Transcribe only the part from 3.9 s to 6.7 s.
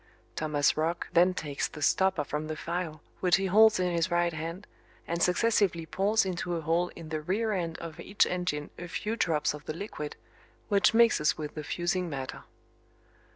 his right hand, and successively pours into a